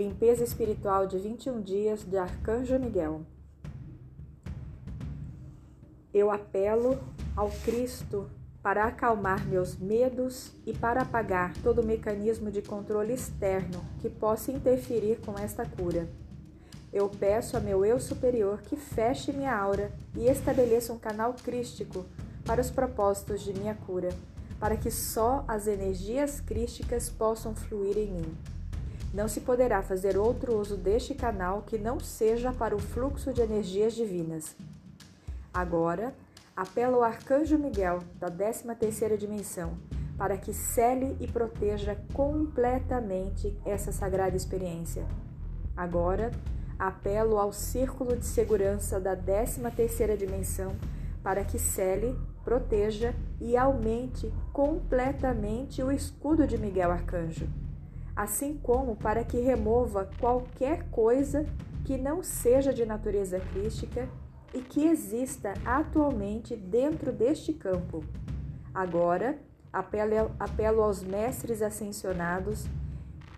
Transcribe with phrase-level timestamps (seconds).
[0.00, 3.20] Limpeza espiritual de 21 dias de Arcanjo Miguel.
[6.14, 6.98] Eu apelo
[7.36, 8.30] ao Cristo
[8.62, 15.20] para acalmar meus medos e para apagar todo mecanismo de controle externo que possa interferir
[15.20, 16.08] com esta cura.
[16.90, 22.06] Eu peço a meu eu superior que feche minha aura e estabeleça um canal crístico
[22.46, 24.08] para os propósitos de minha cura,
[24.58, 28.59] para que só as energias crísticas possam fluir em mim.
[29.12, 33.40] Não se poderá fazer outro uso deste canal que não seja para o fluxo de
[33.40, 34.54] energias divinas.
[35.52, 36.14] Agora,
[36.56, 39.76] apelo ao Arcanjo Miguel, da 13ª dimensão,
[40.16, 45.04] para que cele e proteja completamente essa sagrada experiência.
[45.76, 46.30] Agora,
[46.78, 50.76] apelo ao Círculo de Segurança da 13ª dimensão,
[51.20, 57.48] para que cele, proteja e aumente completamente o escudo de Miguel Arcanjo
[58.20, 61.46] assim como para que remova qualquer coisa
[61.86, 64.06] que não seja de natureza crística
[64.52, 68.04] e que exista atualmente dentro deste campo.
[68.74, 69.38] Agora,
[69.72, 72.66] apelo, apelo aos mestres ascensionados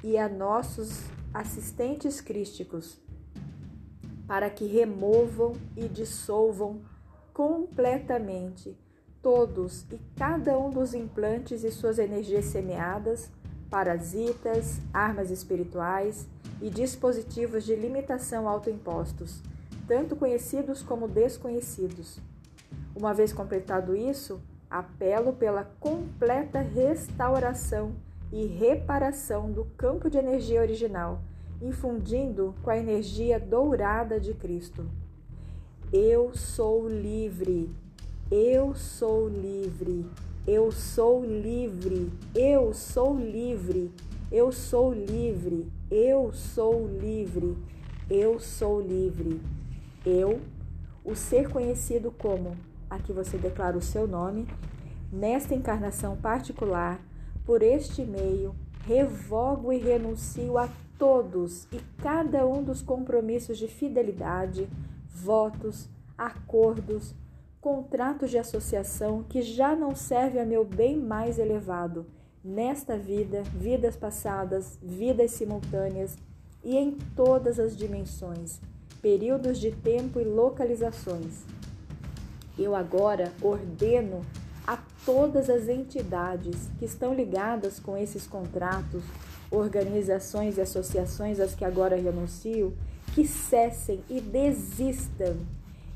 [0.03, 3.01] e a nossos assistentes crísticos
[4.27, 6.81] para que removam e dissolvam
[7.33, 8.77] completamente
[9.23, 13.31] todos e cada um dos implantes e suas energias semeadas
[13.73, 16.27] parasitas, armas espirituais
[16.61, 19.41] e dispositivos de limitação autoimpostos,
[19.89, 22.21] tanto conhecidos como desconhecidos.
[22.95, 27.95] Uma vez completado isso, apelo pela completa restauração
[28.31, 31.23] e reparação do campo de energia original,
[31.63, 34.87] infundindo com a energia dourada de Cristo.
[35.91, 37.75] Eu sou livre,
[38.31, 40.05] eu sou livre.
[40.45, 43.93] Eu sou livre, eu sou livre,
[44.31, 47.57] eu sou livre, eu sou livre,
[48.11, 49.41] eu sou livre.
[50.05, 50.41] Eu,
[51.05, 52.57] o ser conhecido como,
[52.91, 54.49] aqui você declara o seu nome,
[55.13, 57.01] nesta encarnação particular,
[57.45, 58.53] por este meio,
[58.85, 60.69] revogo e renuncio a
[60.99, 64.69] todos e cada um dos compromissos de fidelidade,
[65.09, 67.15] votos, acordos,
[67.63, 72.05] contratos de associação que já não serve a meu bem mais elevado,
[72.45, 76.19] nesta vida, vidas passadas, vidas simultâneas
[76.65, 78.61] e em todas as dimensões,
[79.01, 81.45] períodos de tempo e localizações.
[82.59, 84.23] Eu agora ordeno
[84.67, 89.05] a todas as entidades que estão ligadas com esses contratos,
[89.53, 92.77] organizações e associações às que agora renuncio,
[93.15, 95.37] que cessem e desistam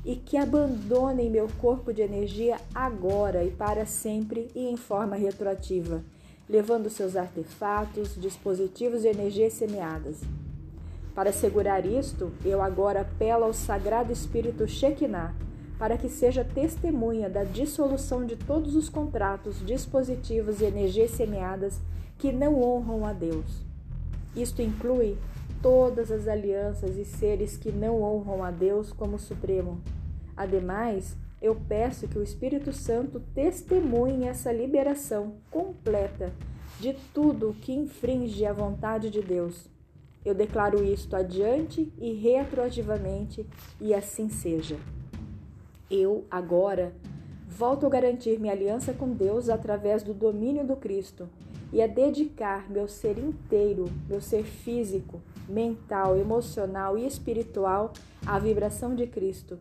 [0.07, 6.01] e que abandonem meu corpo de energia agora e para sempre e em forma retroativa,
[6.49, 10.21] levando seus artefatos, dispositivos de energia semeadas.
[11.13, 15.35] Para assegurar isto, eu agora apelo ao Sagrado Espírito Shekinah
[15.77, 21.81] para que seja testemunha da dissolução de todos os contratos, dispositivos e energias semeadas
[22.17, 23.61] que não honram a Deus.
[24.33, 25.17] Isto inclui
[25.61, 29.81] todas as alianças e seres que não honram a Deus como Supremo,
[30.37, 36.31] Ademais, eu peço que o Espírito Santo testemunhe essa liberação completa
[36.79, 39.67] de tudo que infringe a vontade de Deus.
[40.23, 43.47] Eu declaro isto adiante e retroativamente,
[43.81, 44.77] e assim seja.
[45.89, 46.93] Eu, agora,
[47.47, 51.27] volto a garantir minha aliança com Deus através do domínio do Cristo
[51.73, 57.93] e a dedicar meu ser inteiro, meu ser físico, mental, emocional e espiritual
[58.25, 59.57] à vibração de Cristo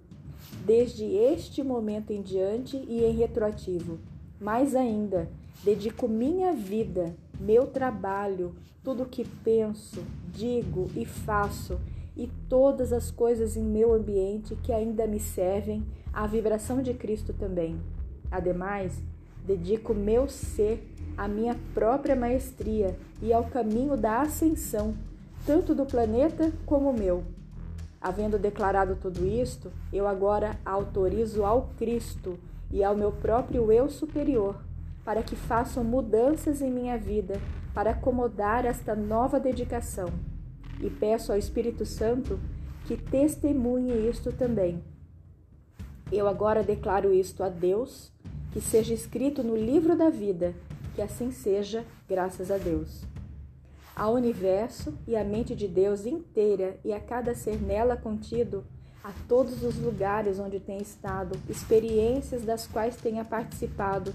[0.65, 3.99] desde este momento em diante e em retroativo.
[4.41, 5.29] Mais ainda,
[5.65, 10.03] dedico minha vida, meu trabalho, tudo o que penso,
[10.33, 11.79] digo e faço
[12.17, 17.33] e todas as coisas em meu ambiente que ainda me servem à vibração de Cristo
[17.33, 17.79] também.
[18.31, 19.03] Ademais,
[19.47, 20.83] dedico meu ser
[21.17, 24.95] à minha própria maestria e ao caminho da ascensão,
[25.47, 27.23] tanto do planeta como o meu.
[28.07, 32.39] Havendo declarado tudo isto, eu agora autorizo ao Cristo
[32.71, 34.55] e ao meu próprio eu superior
[35.05, 37.41] para que façam mudanças em minha vida
[37.75, 40.07] para acomodar esta nova dedicação.
[40.81, 42.39] E peço ao Espírito Santo
[42.85, 44.85] que testemunhe isto também.
[46.13, 48.13] Eu agora declaro isto a Deus,
[48.53, 50.55] que seja escrito no livro da vida,
[50.95, 53.16] que assim seja, graças a Deus
[53.97, 58.63] ao universo e à mente de Deus inteira e a cada ser nela contido,
[59.03, 64.13] a todos os lugares onde tem estado, experiências das quais tenha participado,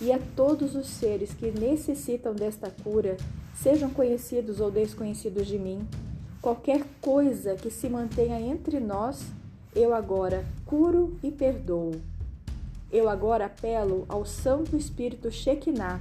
[0.00, 3.16] e a todos os seres que necessitam desta cura,
[3.54, 5.86] sejam conhecidos ou desconhecidos de mim,
[6.40, 9.26] qualquer coisa que se mantenha entre nós,
[9.74, 12.00] eu agora curo e perdoo.
[12.90, 16.00] Eu agora apelo ao Santo Espírito Shekinah,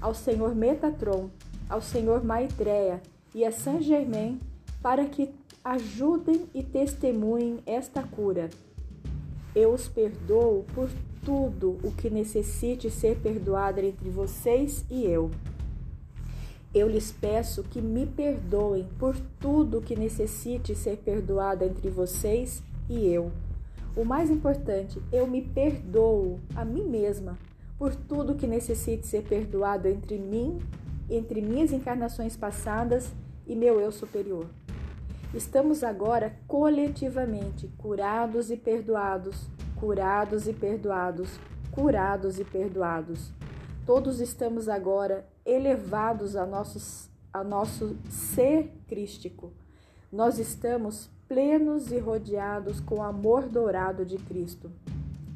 [0.00, 1.30] ao Senhor Metatron,
[1.68, 3.00] ao Senhor Maitreya
[3.34, 4.40] e a Saint Germain
[4.82, 5.30] para que
[5.64, 8.48] ajudem e testemunhem esta cura.
[9.54, 10.88] Eu os perdoo por
[11.24, 15.30] tudo o que necessite ser perdoado entre vocês e eu.
[16.72, 22.62] Eu lhes peço que me perdoem por tudo o que necessite ser perdoado entre vocês
[22.88, 23.32] e eu.
[23.96, 27.38] O mais importante, eu me perdoo a mim mesma
[27.78, 30.58] por tudo que necessite ser perdoado entre mim,
[31.08, 33.12] entre minhas encarnações passadas
[33.46, 34.46] e meu eu superior.
[35.34, 41.38] Estamos agora coletivamente curados e perdoados, curados e perdoados,
[41.70, 43.32] curados e perdoados.
[43.84, 49.52] Todos estamos agora elevados a, nossos, a nosso ser crístico.
[50.10, 54.70] Nós estamos plenos e rodeados com o amor dourado de Cristo.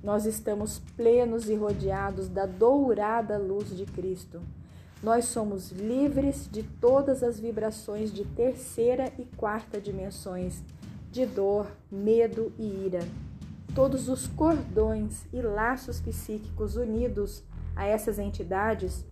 [0.03, 4.41] Nós estamos plenos e rodeados da dourada luz de Cristo.
[5.02, 10.62] Nós somos livres de todas as vibrações de terceira e quarta dimensões,
[11.11, 13.00] de dor, medo e ira.
[13.75, 17.43] Todos os cordões e laços psíquicos unidos
[17.75, 19.06] a essas entidades,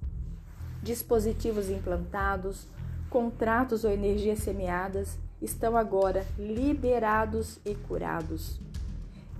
[0.83, 2.67] dispositivos implantados,
[3.09, 8.61] contratos ou energias semeadas, estão agora liberados e curados.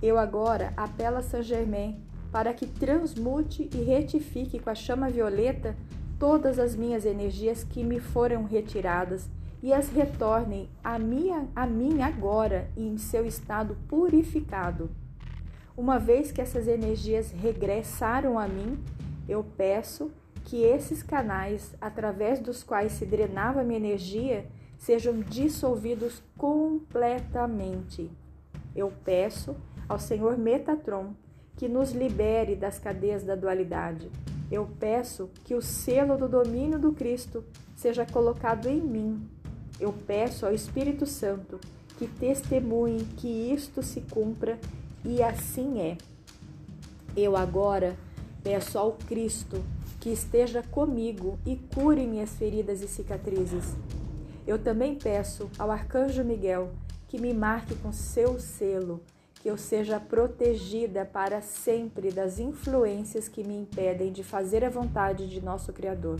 [0.01, 2.01] Eu agora apelo a Saint Germain
[2.31, 5.75] para que transmute e retifique com a chama violeta
[6.19, 9.29] todas as minhas energias que me foram retiradas
[9.63, 14.91] e as retornem a, minha, a mim agora em seu estado purificado.
[15.75, 18.77] Uma vez que essas energias regressaram a mim,
[19.27, 20.11] eu peço
[20.43, 24.45] que esses canais, através dos quais se drenava minha energia,
[24.77, 28.09] sejam dissolvidos completamente.
[28.75, 29.55] Eu peço
[29.87, 31.13] ao Senhor Metatron
[31.55, 34.09] que nos libere das cadeias da dualidade.
[34.51, 37.43] Eu peço que o selo do domínio do Cristo
[37.75, 39.29] seja colocado em mim.
[39.79, 41.59] Eu peço ao Espírito Santo
[41.97, 44.57] que testemunhe que isto se cumpra
[45.05, 45.97] e assim é.
[47.15, 47.95] Eu agora
[48.43, 49.63] peço ao Cristo
[49.99, 53.75] que esteja comigo e cure minhas feridas e cicatrizes.
[54.47, 56.71] Eu também peço ao arcanjo Miguel
[57.07, 59.01] que me marque com seu selo,
[59.39, 65.29] que eu seja protegida para sempre das influências que me impedem de fazer a vontade
[65.29, 66.19] de nosso Criador.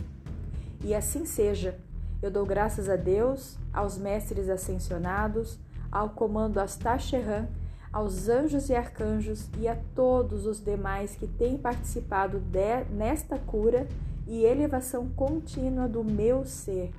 [0.82, 1.78] E assim seja.
[2.22, 5.58] Eu dou graças a Deus, aos mestres ascensionados,
[5.90, 7.48] ao comando Astacheran,
[7.92, 13.88] aos anjos e arcanjos e a todos os demais que têm participado de, nesta cura
[14.26, 16.92] e elevação contínua do meu ser.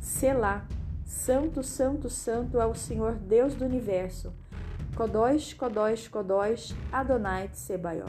[0.00, 0.66] Selá.
[1.06, 4.32] Santo, Santo, Santo é o Senhor Deus do universo.
[4.94, 8.06] Kodós, Kodós, Kodós, Adonai Tsebaió.